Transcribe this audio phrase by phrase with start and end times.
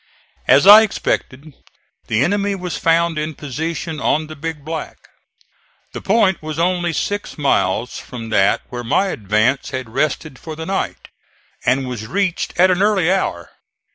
[0.47, 1.53] As I expected,
[2.07, 4.97] the enemy was found in position on the Big Black.
[5.93, 10.65] The point was only six miles from that where my advance had rested for the
[10.65, 11.09] night,
[11.67, 13.51] and was reached at an early hour.